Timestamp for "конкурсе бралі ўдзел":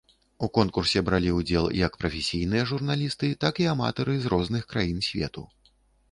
0.57-1.65